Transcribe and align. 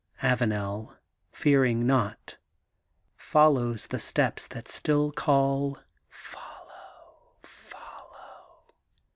Avanel, 0.23 0.97
fearing 1.31 1.85
not 1.85 2.37
follows 3.15 3.85
the 3.85 3.99
steps 3.99 4.47
that 4.47 4.67
still 4.67 5.11
call: 5.11 5.77
'^Follow, 6.11 7.05
follow.' 7.43 8.65